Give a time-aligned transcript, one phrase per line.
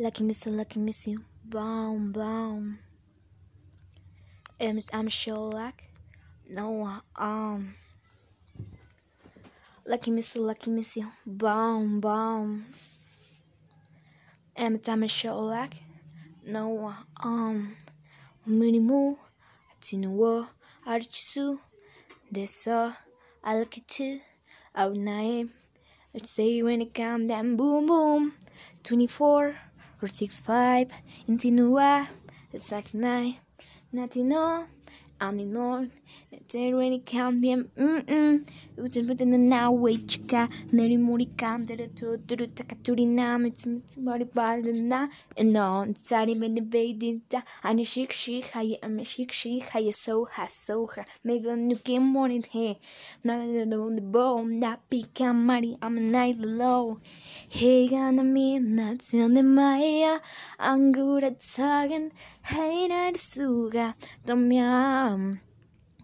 [0.00, 1.24] Lucky miss you, lucky miss you.
[1.44, 2.22] Boom, boom.
[2.22, 2.78] Um,
[4.60, 5.90] I'm, I'm sure like
[6.48, 7.74] no uh, um.
[9.84, 11.08] Lucky miss you, lucky miss you.
[11.26, 12.66] Boom, boom.
[14.56, 15.82] Um, I'm I'm sure like
[16.46, 17.74] no uh, um.
[18.48, 19.16] Minimu,
[19.72, 20.46] atinuwo,
[20.86, 21.58] arichisu.
[22.32, 22.94] Desa,
[23.42, 24.20] I look at you.
[24.76, 25.50] Out name.
[26.14, 28.34] Let's say when it come down boom boom.
[28.84, 29.56] 24
[30.02, 30.92] or 65
[31.28, 32.08] Intinua
[32.94, 33.40] night
[33.92, 34.66] Natino
[35.20, 35.88] animal,
[36.48, 38.44] terreni kandiem, mm-mm,
[38.78, 43.46] We just put in the now which ca neri utseputene nawechka, nerimuri kandere tuturu takaturi
[43.46, 45.08] it's mari balna,
[45.42, 51.56] no, tsari bene beidinta, ani shik shik hay, a shik shik hay soha soha, mega
[51.56, 52.78] nuke morning he,
[53.24, 57.00] na na na the bone, na pika mari, am night low,
[57.48, 60.20] he gana me, not na the maya,
[60.60, 62.12] I'm good angura tsagen,
[62.44, 63.94] hey na suga,
[64.24, 65.39] tomia 다긴 해날 수가 떠면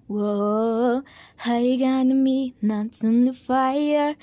[0.10, 1.04] Whoa,
[1.46, 4.16] 해가 남이 나타내 fire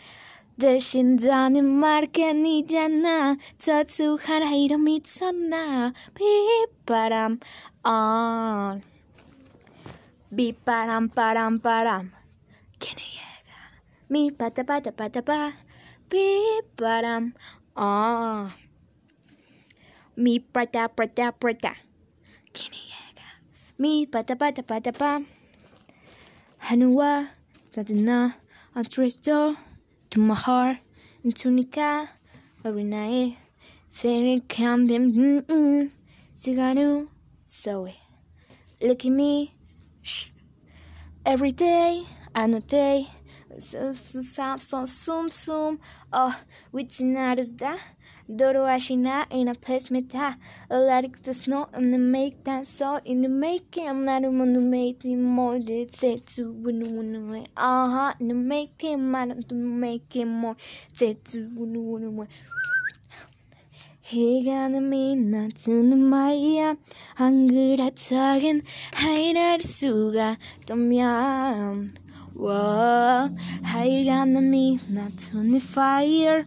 [0.59, 7.39] 대신다는 말게 아니잖아 터투한 이름 있잖아 빗바람
[7.85, 8.81] 아
[10.35, 12.11] 빗바람 바람 바람
[12.81, 13.53] 걔네가
[14.09, 15.53] 미 바다 바다 바다 바
[16.09, 17.33] 빗바람
[17.75, 18.51] 아
[20.19, 21.90] 미 바다 바다 바다 걔네가
[23.82, 25.26] me, ba da ba da ba da ba.
[26.70, 27.30] Hanua,
[27.74, 28.34] da da na,
[28.76, 29.58] antresto,
[30.12, 30.78] to my heart,
[31.24, 32.08] and tunica,
[32.64, 33.38] every night.
[33.90, 35.92] Saying come them, mm mm,
[36.36, 37.08] ciganu,
[37.48, 37.90] so
[38.80, 39.56] Look at me,
[40.04, 40.30] shh.
[41.26, 42.04] Every day,
[42.36, 43.08] and a day,
[43.58, 45.78] so, so, so, so, so, so,
[46.14, 47.80] oh, which night is that?
[48.31, 50.37] Doro ashina in a pesmeta
[50.69, 54.61] like the snow and the make that so in the making I'm not on the
[54.61, 60.27] making more did say to win win win aha in the making man to making
[60.27, 60.57] more
[60.93, 62.29] say to win win win
[64.07, 66.77] 해가 남이 나트는 마야
[67.15, 71.93] 안 그렇다긴 하이날 수가 또면
[72.35, 73.29] 와
[73.65, 76.45] 해가 남이 나트는 fire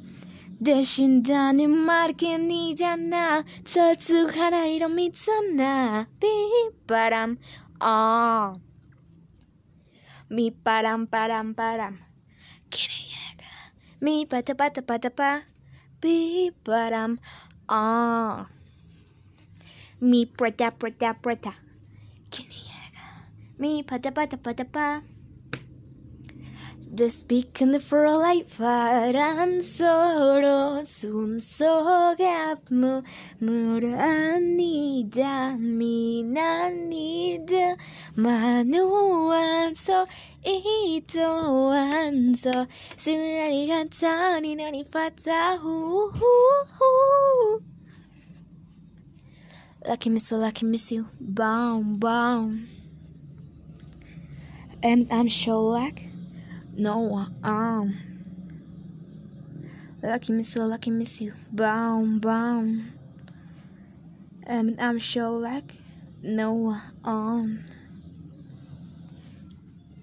[0.64, 7.38] 대신다는 말게 니잖아 저쪽 하나 이런 미쳤나 빗바람
[7.80, 8.54] 아
[10.30, 12.00] 미바람 바람 바람
[12.70, 13.46] 기네야가
[14.02, 15.44] 미 바다 바다 바다 바
[16.02, 17.18] 빗바람
[17.68, 18.48] 아
[20.02, 21.56] 미 프라다 프라다 프라다
[22.30, 23.28] 기네야가
[23.58, 25.02] 미 바다 바다 바다 바
[26.95, 33.03] Despiken for life faran soro sun soga mu
[33.43, 36.95] muranida minanida
[38.15, 40.07] manuan er so
[40.47, 41.75] ito
[42.39, 46.33] so sunani gatani nani fata hu hu
[46.79, 46.91] hu
[49.85, 52.69] Lucky miss you, lucky miss you, boom boom.
[54.81, 56.14] And I'm Sholak.
[56.77, 57.95] No, um.
[60.03, 61.33] Lucky miss you, lucky miss you.
[61.53, 62.93] Boom, boom.
[64.47, 65.73] Um, I'm sure like
[66.23, 67.65] no, um.